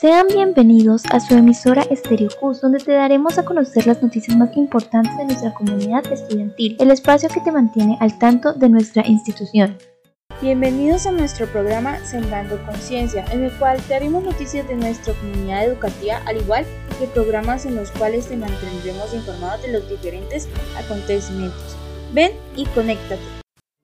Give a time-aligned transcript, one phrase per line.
[0.00, 4.56] Sean bienvenidos a su emisora Estéreo Cus, donde te daremos a conocer las noticias más
[4.56, 9.76] importantes de nuestra comunidad estudiantil, el espacio que te mantiene al tanto de nuestra institución.
[10.40, 15.66] Bienvenidos a nuestro programa Sembrando Conciencia, en el cual te haremos noticias de nuestra comunidad
[15.66, 16.64] educativa, al igual
[16.98, 20.48] que programas en los cuales te mantendremos informados de los diferentes
[20.78, 21.76] acontecimientos.
[22.14, 23.20] Ven y conéctate.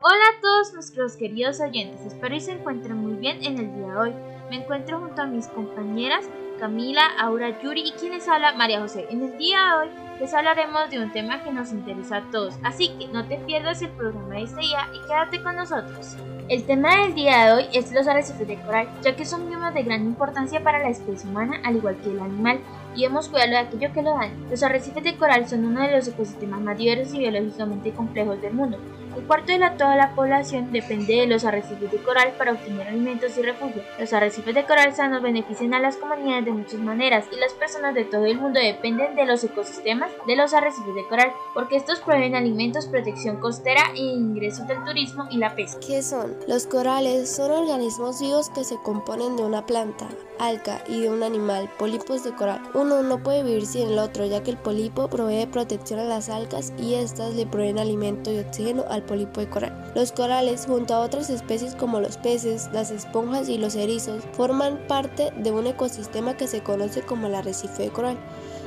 [0.00, 3.86] Hola a todos nuestros queridos oyentes, espero que se encuentren muy bien en el día
[3.88, 4.12] de hoy.
[4.48, 9.06] Me encuentro junto a mis compañeras Camila, Aura, Yuri y quienes habla María José.
[9.10, 9.90] En el día de hoy
[10.20, 13.82] les hablaremos de un tema que nos interesa a todos, así que no te pierdas
[13.82, 16.16] el programa de este día y quédate con nosotros.
[16.48, 19.74] El tema del día de hoy es los arrecifes de coral, ya que son biomas
[19.74, 22.60] de gran importancia para la especie humana, al igual que el animal,
[22.94, 24.34] y hemos cuidado de aquello que lo daña.
[24.48, 28.54] Los arrecifes de coral son uno de los ecosistemas más diversos y biológicamente complejos del
[28.54, 28.78] mundo.
[29.16, 32.86] Un cuarto de la, toda la población depende de los arrecifes de coral para obtener
[32.86, 33.82] alimentos y refugio.
[33.98, 37.94] Los arrecifes de coral sanos benefician a las comunidades de muchas maneras y las personas
[37.94, 42.00] de todo el mundo dependen de los ecosistemas de los arrecifes de coral porque estos
[42.00, 45.80] proveen alimentos, protección costera e ingresos del turismo y la pesca.
[45.86, 46.36] ¿Qué son?
[46.48, 51.22] Los corales son organismos vivos que se componen de una planta, alga y de un
[51.22, 52.62] animal, pólipos de coral.
[52.74, 56.28] Uno no puede vivir sin el otro ya que el pólipo provee protección a las
[56.28, 59.92] algas y éstas le proveen alimento y oxígeno al pólipo de coral.
[59.94, 64.78] Los corales, junto a otras especies como los peces, las esponjas y los erizos, forman
[64.86, 68.18] parte de un ecosistema que se conoce como el arrecife de coral.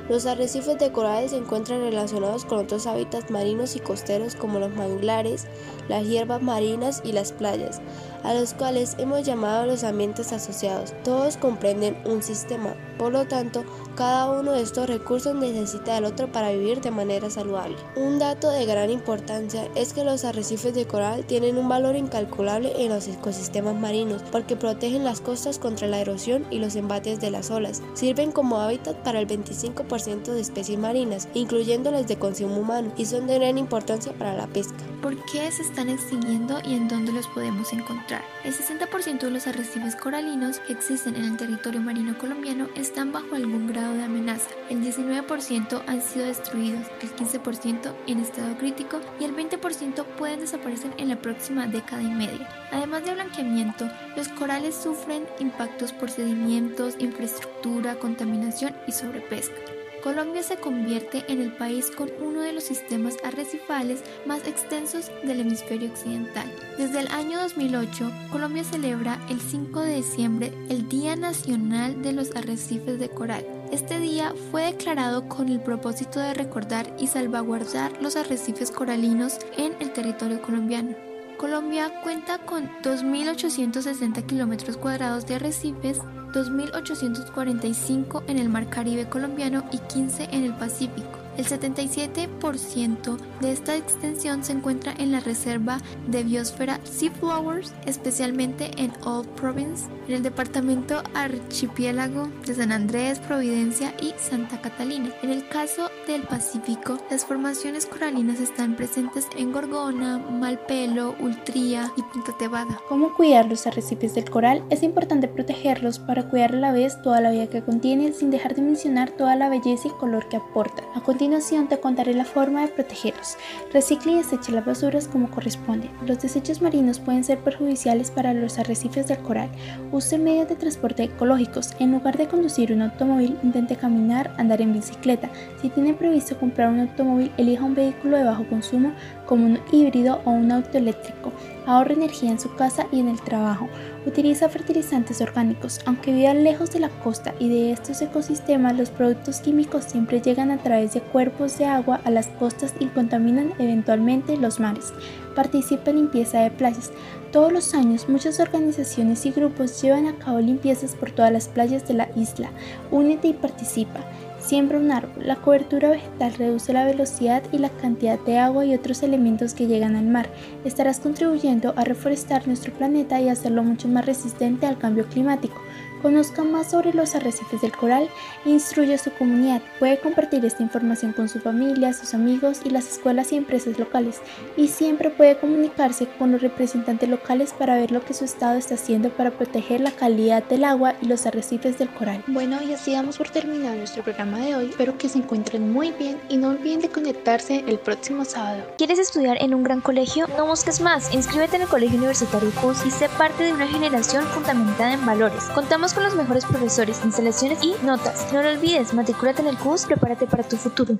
[0.09, 4.71] Los arrecifes de coral se encuentran relacionados con otros hábitats marinos y costeros como los
[4.71, 5.45] manglares,
[5.87, 7.79] las hierbas marinas y las playas,
[8.23, 10.93] a los cuales hemos llamado los ambientes asociados.
[11.03, 13.63] Todos comprenden un sistema, por lo tanto,
[13.95, 17.77] cada uno de estos recursos necesita del otro para vivir de manera saludable.
[17.95, 22.73] Un dato de gran importancia es que los arrecifes de coral tienen un valor incalculable
[22.77, 27.31] en los ecosistemas marinos porque protegen las costas contra la erosión y los embates de
[27.31, 27.81] las olas.
[27.93, 33.05] Sirven como hábitat para el 25% de especies marinas, incluyendo las de consumo humano, y
[33.05, 34.83] son de gran importancia para la pesca.
[35.01, 38.21] ¿Por qué se están extinguiendo y en dónde los podemos encontrar?
[38.43, 43.35] El 60% de los arrecifes coralinos que existen en el territorio marino colombiano están bajo
[43.35, 49.25] algún grado de amenaza, el 19% han sido destruidos, el 15% en estado crítico y
[49.25, 52.49] el 20% pueden desaparecer en la próxima década y media.
[52.71, 59.78] Además de blanqueamiento, los corales sufren impactos por sedimentos, infraestructura, contaminación y sobrepesca.
[60.03, 65.41] Colombia se convierte en el país con uno de los sistemas arrecifales más extensos del
[65.41, 66.49] hemisferio occidental.
[66.77, 72.35] Desde el año 2008, Colombia celebra el 5 de diciembre el Día Nacional de los
[72.35, 73.45] Arrecifes de Coral.
[73.71, 79.73] Este día fue declarado con el propósito de recordar y salvaguardar los arrecifes coralinos en
[79.79, 81.08] el territorio colombiano.
[81.39, 85.99] Colombia cuenta con 2.860 kilómetros cuadrados de arrecifes
[86.33, 91.28] 2.845 en el Mar Caribe colombiano y 15 en el Pacífico.
[91.39, 95.77] El 77% de esta extensión se encuentra en la reserva
[96.07, 103.93] de biosfera Seaflowers, especialmente en Old Province, en el departamento archipiélago de San Andrés, Providencia
[104.01, 105.13] y Santa Catalina.
[105.23, 112.01] En el caso del Pacífico, las formaciones coralinas están presentes en Gorgona, Malpelo, Ultría y
[112.01, 112.81] Punta Tebada.
[112.89, 114.61] ¿Cómo cuidar los arrecifes del coral?
[114.69, 118.55] Es importante protegerlos para cuidar a la vez toda la vida que contienen sin dejar
[118.55, 120.83] de mencionar toda la belleza y color que aportan.
[120.95, 121.28] A continuación
[121.69, 123.37] te contaré la forma de protegerlos.
[123.71, 125.89] Recicle y desecha las basuras como corresponde.
[126.05, 129.49] Los desechos marinos pueden ser perjudiciales para los arrecifes del coral.
[129.91, 131.73] Use medios de transporte ecológicos.
[131.79, 135.29] En lugar de conducir un automóvil, intente caminar, andar en bicicleta.
[135.61, 138.91] Si tiene previsto comprar un automóvil, elija un vehículo de bajo consumo
[139.29, 141.31] como un híbrido o un auto eléctrico.
[141.67, 143.69] Ahorre energía en su casa y en el trabajo.
[144.07, 145.81] Utiliza fertilizantes orgánicos.
[145.85, 150.49] Aunque viva lejos de la costa y de estos ecosistemas, los productos químicos siempre llegan
[150.49, 154.91] a través de cuerpos de agua a las costas y contaminan eventualmente los mares.
[155.35, 156.89] Participa en limpieza de playas.
[157.31, 161.87] Todos los años muchas organizaciones y grupos llevan a cabo limpiezas por todas las playas
[161.87, 162.49] de la isla.
[162.89, 163.99] Únete y participa.
[164.39, 165.27] Siembra un árbol.
[165.27, 169.67] La cobertura vegetal reduce la velocidad y la cantidad de agua y otros elementos que
[169.67, 170.29] llegan al mar.
[170.63, 175.55] Estarás contribuyendo a reforestar nuestro planeta y hacerlo mucho más resistente al cambio climático.
[176.01, 178.09] Conozca más sobre los arrecifes del coral
[178.45, 179.61] e instruye a su comunidad.
[179.79, 184.21] Puede compartir esta información con su familia, sus amigos y las escuelas y empresas locales.
[184.55, 188.75] Y siempre puede comunicarse con los representantes locales para ver lo que su estado está
[188.75, 192.23] haciendo para proteger la calidad del agua y los arrecifes del coral.
[192.27, 194.69] Bueno, y así damos por terminado nuestro programa de hoy.
[194.69, 198.63] Espero que se encuentren muy bien y no olviden de conectarse el próximo sábado.
[198.77, 200.27] ¿Quieres estudiar en un gran colegio?
[200.37, 201.13] No busques más.
[201.13, 205.43] Inscríbete en el Colegio Universitario CUS y sé parte de una generación fundamentada en valores.
[205.55, 208.31] Contamos Contamos con los mejores profesores, instalaciones y notas.
[208.31, 210.97] No lo olvides, matricúlate en el CUS, prepárate para tu futuro.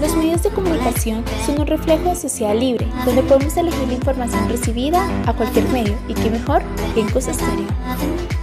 [0.00, 4.48] Los medios de comunicación son un reflejo de sociedad libre, donde podemos elegir la información
[4.48, 6.62] recibida a cualquier medio, y qué mejor
[6.94, 8.33] que en CUS Estéreo.